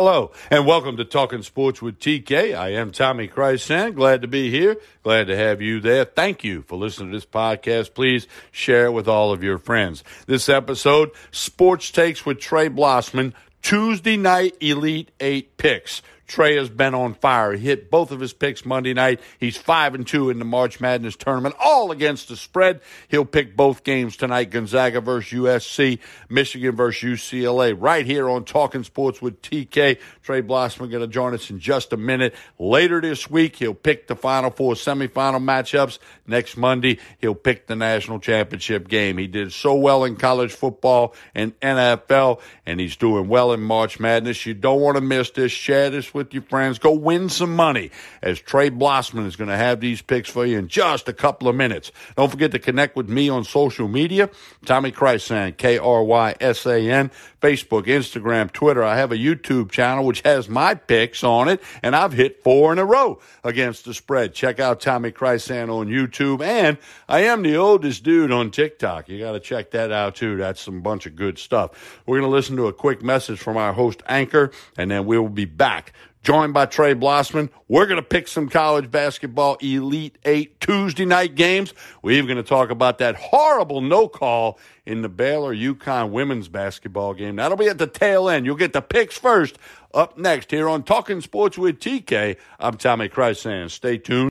[0.00, 2.56] Hello, and welcome to Talking Sports with TK.
[2.56, 3.96] I am Tommy Krysan.
[3.96, 4.76] Glad to be here.
[5.02, 6.04] Glad to have you there.
[6.04, 7.94] Thank you for listening to this podcast.
[7.94, 10.04] Please share it with all of your friends.
[10.28, 16.02] This episode, Sports Takes with Trey Blossman, Tuesday night Elite Eight picks.
[16.28, 17.54] Trey has been on fire.
[17.54, 19.20] He hit both of his picks Monday night.
[19.40, 22.82] He's five and two in the March Madness tournament, all against the spread.
[23.08, 27.74] He'll pick both games tonight: Gonzaga versus USC, Michigan versus UCLA.
[27.76, 29.98] Right here on Talking Sports with TK.
[30.22, 32.34] Trey Blossman going to join us in just a minute.
[32.58, 35.98] Later this week, he'll pick the Final Four semifinal matchups.
[36.26, 39.16] Next Monday, he'll pick the national championship game.
[39.16, 44.00] He did so well in college football and NFL, and he's doing well in March
[44.00, 44.46] Madness.
[44.46, 45.52] You don't want to miss this.
[45.52, 46.78] Share this with your friends.
[46.78, 47.90] Go win some money
[48.22, 51.48] as Trey Blossman is going to have these picks for you in just a couple
[51.48, 51.92] of minutes.
[52.16, 54.30] Don't forget to connect with me on social media.
[54.64, 58.82] Tommy Krysan, K-R-Y-S-A-N, Facebook, Instagram, Twitter.
[58.82, 62.72] I have a YouTube channel which has my picks on it, and I've hit four
[62.72, 64.34] in a row against the spread.
[64.34, 66.78] Check out Tommy Krysan on YouTube, and
[67.08, 69.08] I am the oldest dude on TikTok.
[69.08, 70.36] You got to check that out too.
[70.36, 72.02] That's some bunch of good stuff.
[72.06, 75.18] We're going to listen to a quick message from our host Anchor, and then we
[75.18, 77.48] will be back joined by Trey Blossman.
[77.68, 81.72] We're going to pick some college basketball Elite Eight Tuesday night games.
[82.02, 86.48] We're even going to talk about that horrible no call in the Baylor UConn women's
[86.48, 87.36] basketball game.
[87.36, 88.46] That'll be at the tail end.
[88.46, 89.58] You'll get the picks first.
[89.94, 93.70] Up next here on Talking Sports with TK, I'm Tommy Krysan.
[93.70, 94.30] Stay tuned.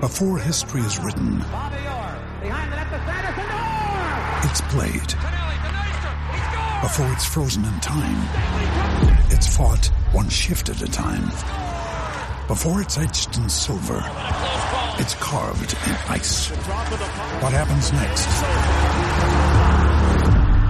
[0.00, 1.44] Before history is written,
[4.44, 5.12] it's played
[6.82, 8.18] before it's frozen in time.
[9.30, 11.28] It's fought one shift at a time.
[12.48, 14.02] Before it's etched in silver,
[14.98, 16.48] it's carved in ice.
[17.38, 18.26] What happens next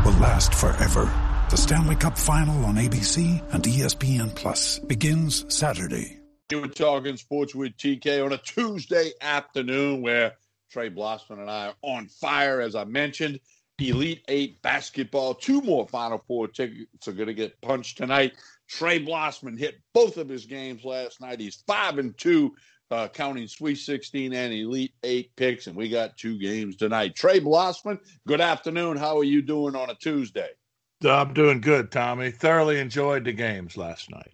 [0.04, 1.10] will last forever.
[1.48, 6.18] The Stanley Cup Final on ABC and ESPN Plus begins Saturday.
[6.50, 10.34] You were talking sports with TK on a Tuesday afternoon where
[10.70, 13.40] Trey Blossman and I are on fire, as I mentioned.
[13.90, 15.34] Elite Eight basketball.
[15.34, 18.34] Two more Final Four tickets are going to get punched tonight.
[18.68, 21.40] Trey Blossman hit both of his games last night.
[21.40, 22.54] He's five and two,
[22.90, 27.14] uh, counting Sweet 16 and Elite Eight picks, and we got two games tonight.
[27.14, 28.96] Trey Blossman, good afternoon.
[28.96, 30.50] How are you doing on a Tuesday?
[31.04, 32.30] I'm doing good, Tommy.
[32.30, 34.32] Thoroughly enjoyed the games last night.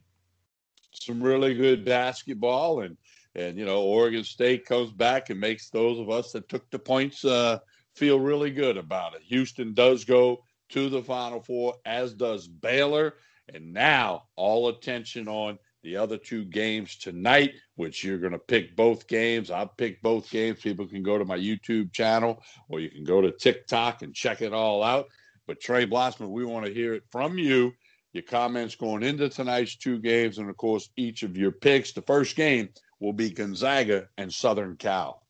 [0.92, 2.96] Some really good basketball, and
[3.34, 6.78] and you know Oregon State comes back and makes those of us that took the
[6.78, 7.24] points.
[7.24, 7.58] Uh,
[7.98, 9.22] feel really good about it.
[9.24, 10.38] Houston does go
[10.70, 13.14] to the Final Four, as does Baylor.
[13.52, 18.76] And now all attention on the other two games tonight, which you're going to pick
[18.76, 19.50] both games.
[19.50, 20.60] I've picked both games.
[20.60, 24.42] People can go to my YouTube channel or you can go to TikTok and check
[24.42, 25.06] it all out.
[25.46, 27.72] But Trey Blossman, we want to hear it from you.
[28.12, 31.92] Your comments going into tonight's two games, and of course, each of your picks.
[31.92, 32.70] The first game
[33.00, 35.22] will be Gonzaga and Southern Cal.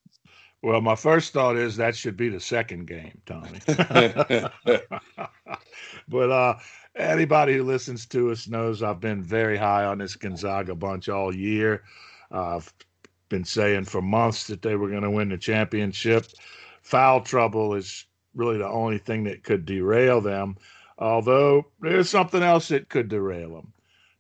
[0.62, 3.60] Well, my first thought is that should be the second game, Tommy.
[6.08, 6.54] but uh,
[6.96, 11.34] anybody who listens to us knows I've been very high on this Gonzaga bunch all
[11.34, 11.84] year.
[12.32, 12.72] Uh, I've
[13.28, 16.26] been saying for months that they were going to win the championship.
[16.82, 20.56] Foul trouble is really the only thing that could derail them,
[20.98, 23.72] although there's something else that could derail them.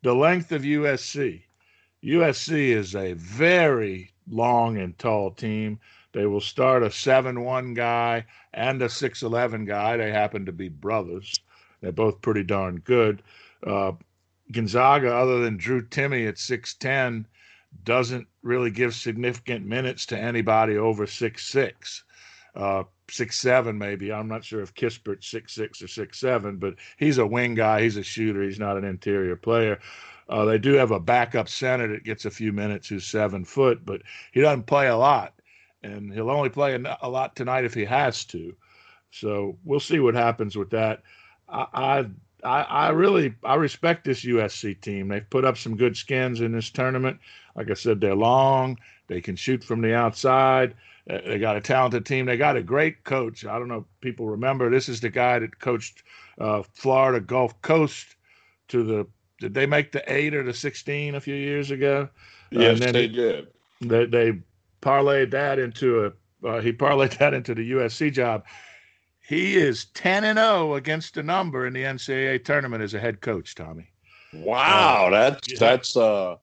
[0.02, 1.42] The length of USC.
[2.04, 5.80] USC is a very long and tall team.
[6.12, 8.24] They will start a 7 1 guy
[8.54, 9.96] and a 6'11 guy.
[9.96, 11.40] They happen to be brothers.
[11.80, 13.22] They're both pretty darn good.
[13.64, 13.92] Uh,
[14.50, 17.26] Gonzaga, other than Drew Timme at 6'10,
[17.84, 22.02] doesn't really give significant minutes to anybody over 6'6.
[22.54, 24.12] Uh, six seven maybe.
[24.12, 27.82] I'm not sure if Kispert's six six or six seven, but he's a wing guy.
[27.82, 28.42] He's a shooter.
[28.42, 29.78] He's not an interior player.
[30.28, 33.84] Uh, they do have a backup center that gets a few minutes who's seven foot,
[33.84, 34.02] but
[34.32, 35.34] he doesn't play a lot
[35.82, 38.54] and he'll only play a, lot tonight if he has to.
[39.10, 41.02] So we'll see what happens with that.
[41.48, 42.06] I,
[42.44, 45.08] I, I really I respect this USC team.
[45.08, 47.18] They've put up some good skins in this tournament.
[47.56, 48.78] Like I said, they're long.
[49.08, 50.74] They can shoot from the outside.
[51.08, 52.26] Uh, they got a talented team.
[52.26, 53.44] They got a great coach.
[53.46, 54.70] I don't know if people remember.
[54.70, 56.02] This is the guy that coached
[56.38, 58.16] uh, Florida Gulf Coast
[58.68, 59.06] to the.
[59.40, 62.08] Did they make the eight or the sixteen a few years ago?
[62.50, 63.48] Yes, they did.
[63.80, 64.38] They, they
[64.80, 66.12] parlayed that into a
[66.46, 68.44] uh, he parlayed that into the USC job.
[69.20, 73.20] He is 10 and 0 against the number in the NCAA tournament as a head
[73.20, 73.90] coach, Tommy.
[74.32, 75.58] Wow, uh, that's yeah.
[75.58, 76.36] that's uh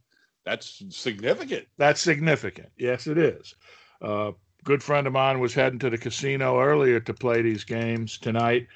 [0.43, 1.67] that's significant.
[1.77, 2.69] That's significant.
[2.77, 3.55] Yes, it is.
[4.01, 4.31] Uh,
[4.63, 8.67] good friend of mine was heading to the casino earlier to play these games tonight,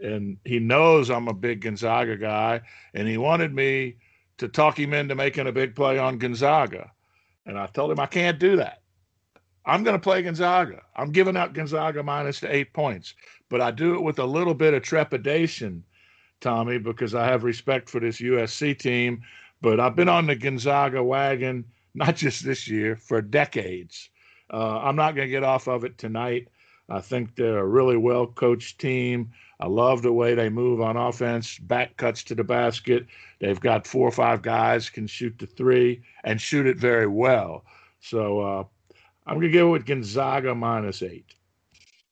[0.00, 2.60] and he knows I'm a big Gonzaga guy,
[2.94, 3.96] and he wanted me
[4.38, 6.90] to talk him into making a big play on Gonzaga.
[7.46, 8.81] And I told him I can't do that.
[9.64, 10.82] I'm going to play Gonzaga.
[10.96, 13.14] I'm giving out Gonzaga minus to eight points,
[13.48, 15.84] but I do it with a little bit of trepidation,
[16.40, 19.22] Tommy, because I have respect for this USC team.
[19.60, 21.64] But I've been on the Gonzaga wagon,
[21.94, 24.10] not just this year, for decades.
[24.52, 26.48] Uh, I'm not going to get off of it tonight.
[26.88, 29.30] I think they're a really well coached team.
[29.60, 33.06] I love the way they move on offense, back cuts to the basket.
[33.38, 37.64] They've got four or five guys can shoot the three and shoot it very well.
[38.00, 38.64] So uh,
[39.26, 41.34] I'm going to go with Gonzaga minus eight.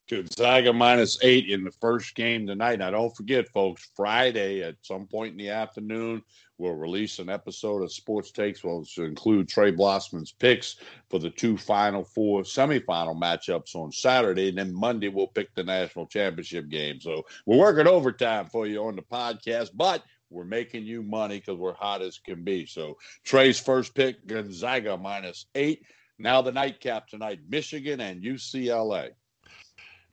[0.08, 2.80] Gonzaga minus eight in the first game tonight.
[2.80, 6.22] Now, don't forget, folks, Friday at some point in the afternoon,
[6.58, 10.76] we'll release an episode of Sports Takes, which will include Trey Blossman's picks
[11.08, 14.48] for the two Final Four semifinal matchups on Saturday.
[14.48, 17.00] And then Monday, we'll pick the national championship game.
[17.00, 21.56] So we're working overtime for you on the podcast, but we're making you money because
[21.56, 22.66] we're hot as can be.
[22.66, 25.84] So Trey's first pick, Gonzaga minus eight.
[26.20, 29.12] Now the nightcap tonight, Michigan and UCLA.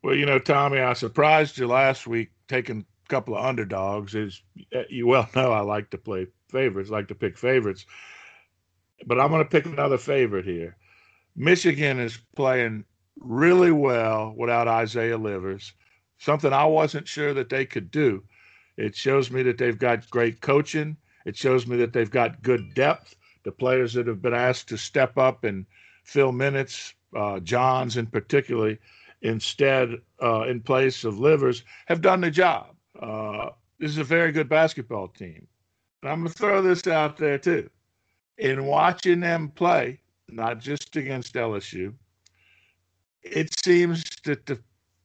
[0.01, 4.15] Well, you know, Tommy, I surprised you last week taking a couple of underdogs.
[4.15, 7.85] As eh, you well know, I like to play favorites, like to pick favorites.
[9.05, 10.77] But I'm going to pick another favorite here.
[11.35, 12.85] Michigan is playing
[13.19, 15.73] really well without Isaiah Livers,
[16.19, 18.23] something I wasn't sure that they could do.
[18.77, 20.95] It shows me that they've got great coaching.
[21.25, 23.17] It shows me that they've got good depth.
[23.43, 25.65] The players that have been asked to step up and
[26.07, 28.79] fill minutes, uh, Johns in particularly,
[29.21, 32.75] instead uh, in place of Livers, have done the job.
[32.99, 35.45] Uh, this is a very good basketball team.
[36.01, 37.69] And I'm going to throw this out there too.
[38.37, 39.99] In watching them play,
[40.29, 41.93] not just against LSU,
[43.23, 44.59] it seems that the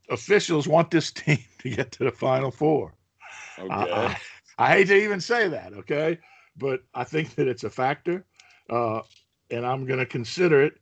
[0.09, 2.95] officials want this team to get to the Final Four.
[3.59, 3.69] Okay.
[3.71, 4.17] I,
[4.59, 6.19] I, hate to even say that, okay?
[6.57, 8.25] But I think that it's a factor,
[8.71, 9.01] uh,
[9.51, 10.75] and I'm going to consider it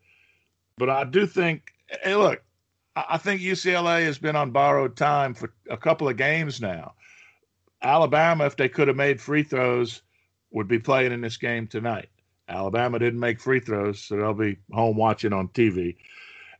[0.81, 2.43] but I do think, hey, look,
[2.97, 6.94] I think UCLA has been on borrowed time for a couple of games now.
[7.82, 10.00] Alabama, if they could have made free throws,
[10.50, 12.09] would be playing in this game tonight.
[12.49, 15.97] Alabama didn't make free throws, so they'll be home watching on TV.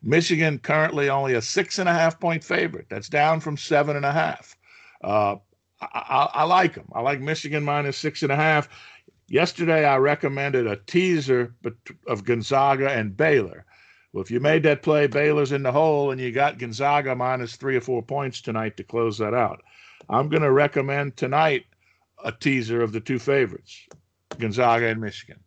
[0.03, 2.87] Michigan currently only a six and a half point favorite.
[2.91, 4.55] That's down from seven and a half.
[5.03, 5.37] Uh,
[5.81, 6.89] I, I, I, like them.
[6.93, 8.69] I like Michigan minus six and a half.
[9.29, 11.55] Yesterday, I recommended a teaser
[12.07, 13.65] of Gonzaga and Baylor.
[14.13, 17.57] Well, if you made that play, Baylor's in the hole, and you got Gonzaga minus
[17.57, 19.63] three or four points tonight to close that out.
[20.09, 21.67] I'm going to recommend tonight
[22.25, 23.87] a teaser of the two favorites,
[24.39, 25.41] Gonzaga and Michigan.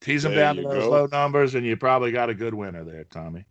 [0.00, 0.90] Tease them there down to those go.
[0.90, 3.44] low numbers, and you probably got a good winner there, Tommy.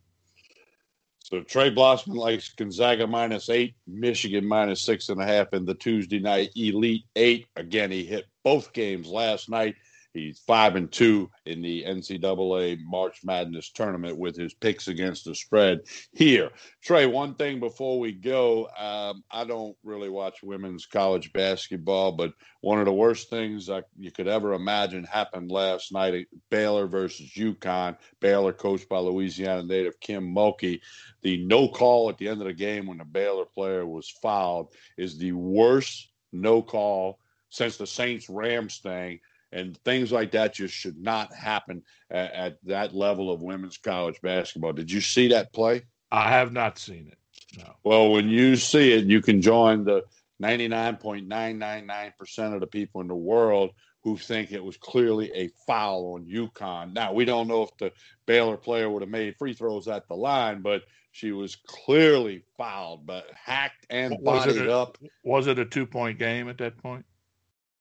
[1.20, 5.76] So Trey Blossman likes Gonzaga minus eight, Michigan minus six and a half in the
[5.76, 7.48] Tuesday night Elite Eight.
[7.58, 9.76] Again, he hit both games last night.
[10.18, 15.36] He's five and two in the NCAA March Madness tournament with his picks against the
[15.36, 15.82] spread
[16.12, 16.50] here.
[16.82, 22.34] Trey, one thing before we go, um, I don't really watch women's college basketball, but
[22.62, 27.32] one of the worst things I, you could ever imagine happened last night Baylor versus
[27.38, 27.98] UConn.
[28.20, 30.82] Baylor, coached by Louisiana native Kim Mulkey.
[31.22, 34.74] The no call at the end of the game when the Baylor player was fouled
[34.98, 37.20] is the worst no call
[37.50, 39.20] since the Saints Rams thing
[39.52, 44.20] and things like that just should not happen at, at, that level of women's college
[44.22, 44.74] basketball.
[44.74, 45.84] Did you see that play?
[46.12, 47.18] I have not seen it.
[47.58, 47.74] No.
[47.84, 50.04] Well, when you see it, you can join the
[50.42, 53.72] 99.999% of the people in the world
[54.04, 56.94] who think it was clearly a foul on UConn.
[56.94, 57.92] Now, we don't know if the
[58.26, 63.06] Baylor player would have made free throws at the line, but she was clearly fouled,
[63.06, 64.98] but hacked and was bodied a, up.
[65.24, 67.06] Was it a two point game at that point?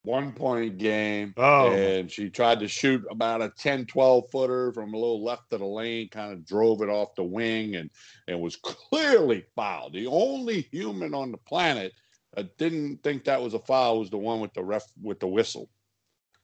[0.07, 1.35] One point game.
[1.37, 1.73] Oh.
[1.73, 5.61] And she tried to shoot about a 10, 12 footer from a little left of
[5.61, 7.91] the lane, kind of drove it off the wing and,
[8.29, 9.95] and was clearly fouled.
[9.95, 11.93] The only human on the planet
[12.35, 15.27] that didn't think that was a foul was the one with the ref with the
[15.27, 15.69] whistle.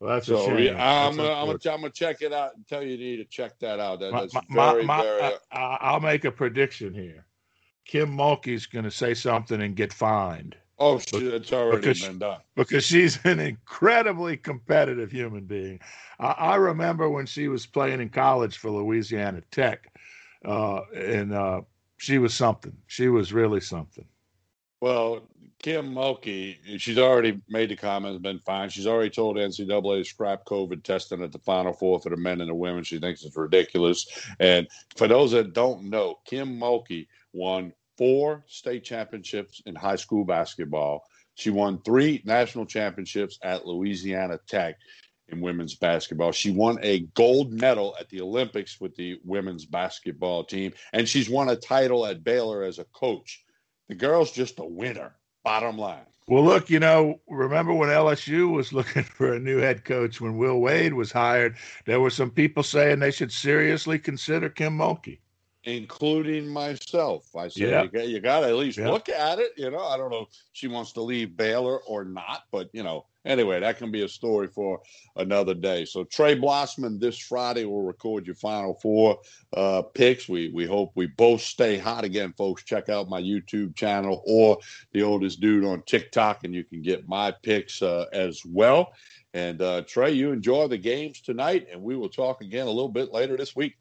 [0.00, 2.82] Well, that's so, yeah, I'm, gonna, I'm, gonna, I'm gonna check it out and tell
[2.82, 4.00] you, to check that out.
[4.00, 5.22] That, that's my, very, my, very.
[5.22, 7.24] Uh, I, I'll make a prediction here.
[7.84, 10.56] Kim Mulkey's going to say something and get fined.
[10.84, 12.40] Oh, it's already because, been done.
[12.56, 15.78] Because she's an incredibly competitive human being.
[16.18, 19.92] I, I, remember when she was playing in college for Louisiana Tech,
[20.44, 21.60] uh, and uh,
[21.98, 22.76] she was something.
[22.88, 24.04] She was really something.
[24.80, 25.22] Well,
[25.62, 28.68] Kim Mulkey, she's already made the comments, been fine.
[28.68, 32.40] She's already told NCAA to scrap COVID testing at the Final Four for the men
[32.40, 32.82] and the women.
[32.82, 34.04] She thinks it's ridiculous.
[34.40, 37.72] And for those that don't know, Kim Mulkey won
[38.02, 41.04] four state championships in high school basketball.
[41.34, 44.74] She won three national championships at Louisiana Tech
[45.28, 46.32] in women's basketball.
[46.32, 51.30] She won a gold medal at the Olympics with the women's basketball team, and she's
[51.30, 53.44] won a title at Baylor as a coach.
[53.88, 56.06] The girl's just a winner, bottom line.
[56.26, 60.38] Well, look, you know, remember when LSU was looking for a new head coach when
[60.38, 61.54] Will Wade was hired?
[61.86, 65.20] There were some people saying they should seriously consider Kim Mulkey
[65.64, 67.34] including myself.
[67.36, 67.82] I said, yeah.
[67.82, 68.90] you, got, you got to at least yeah.
[68.90, 69.52] look at it.
[69.56, 72.82] You know, I don't know if she wants to leave Baylor or not, but, you
[72.82, 74.80] know, anyway, that can be a story for
[75.16, 75.84] another day.
[75.84, 79.18] So, Trey Blossman, this Friday, we'll record your final four
[79.56, 80.28] uh, picks.
[80.28, 82.64] We, we hope we both stay hot again, folks.
[82.64, 84.58] Check out my YouTube channel or
[84.92, 88.92] the oldest dude on TikTok, and you can get my picks uh, as well.
[89.34, 92.90] And uh, Trey, you enjoy the games tonight, and we will talk again a little
[92.90, 93.76] bit later this week.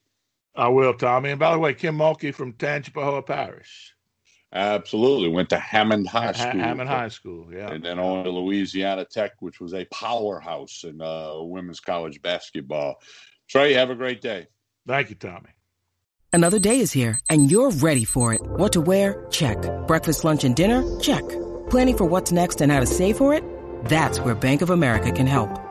[0.56, 1.32] I will, Tommy.
[1.32, 3.94] And by the way, Kim Mulkey from Tangipahoa Parish.
[4.54, 5.30] Absolutely.
[5.30, 6.60] Went to Hammond High School.
[6.60, 7.72] Hammond High School, yeah.
[7.72, 13.02] And then on to Louisiana Tech, which was a powerhouse in uh, women's college basketball.
[13.48, 14.48] Trey, have a great day.
[14.86, 15.50] Thank you, Tommy.
[16.34, 18.42] Another day is here, and you're ready for it.
[18.42, 19.26] What to wear?
[19.32, 19.58] Check.
[19.88, 21.00] Breakfast, lunch, and dinner?
[21.00, 21.28] Check.
[21.70, 23.44] Planning for what's next and how to save for it?
[23.86, 25.71] That's where Bank of America can help.